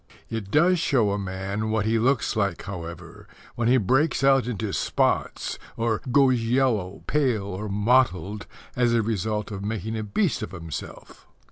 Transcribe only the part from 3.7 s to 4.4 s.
breaks